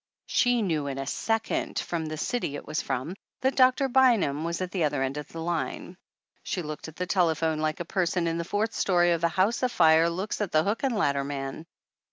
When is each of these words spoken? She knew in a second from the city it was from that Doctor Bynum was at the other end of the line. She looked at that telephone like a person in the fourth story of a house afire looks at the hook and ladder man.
She 0.25 0.63
knew 0.63 0.87
in 0.87 0.97
a 0.97 1.05
second 1.05 1.77
from 1.77 2.07
the 2.07 2.17
city 2.17 2.55
it 2.55 2.65
was 2.65 2.81
from 2.81 3.13
that 3.41 3.55
Doctor 3.55 3.87
Bynum 3.87 4.43
was 4.43 4.59
at 4.59 4.71
the 4.71 4.83
other 4.85 5.03
end 5.03 5.15
of 5.17 5.27
the 5.27 5.41
line. 5.43 5.95
She 6.41 6.63
looked 6.63 6.87
at 6.87 6.95
that 6.95 7.09
telephone 7.09 7.59
like 7.59 7.79
a 7.79 7.85
person 7.85 8.25
in 8.25 8.39
the 8.39 8.43
fourth 8.43 8.73
story 8.73 9.11
of 9.11 9.23
a 9.23 9.27
house 9.29 9.61
afire 9.61 10.09
looks 10.09 10.41
at 10.41 10.51
the 10.53 10.63
hook 10.63 10.81
and 10.81 10.95
ladder 10.95 11.23
man. 11.23 11.67